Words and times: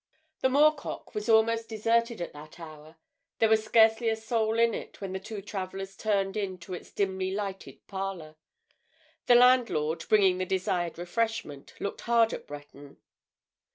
The 0.39 0.49
"Moor 0.49 0.71
Cock" 0.73 1.13
was 1.13 1.29
almost 1.29 1.69
deserted 1.69 2.21
at 2.21 2.33
that 2.33 2.59
hour: 2.59 2.95
there 3.37 3.47
was 3.47 3.63
scarcely 3.63 4.09
a 4.09 4.15
soul 4.15 4.57
in 4.57 4.73
it 4.73 4.99
when 4.99 5.13
the 5.13 5.19
two 5.19 5.43
travellers 5.43 5.95
turned 5.95 6.35
in 6.35 6.57
to 6.61 6.73
its 6.73 6.89
dimly 6.89 7.29
lighted 7.29 7.85
parlour. 7.85 8.35
The 9.27 9.35
landlord, 9.35 10.03
bringing 10.09 10.39
the 10.39 10.45
desired 10.47 10.97
refreshment, 10.97 11.75
looked 11.79 12.01
hard 12.01 12.33
at 12.33 12.47
Breton. 12.47 12.97